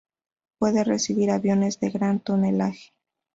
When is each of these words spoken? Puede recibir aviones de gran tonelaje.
Puede 0.57 0.83
recibir 0.83 1.29
aviones 1.29 1.79
de 1.79 1.91
gran 1.91 2.19
tonelaje. 2.21 2.91